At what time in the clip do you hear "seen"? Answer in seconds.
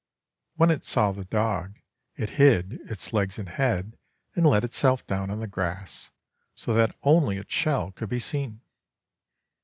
8.17-8.61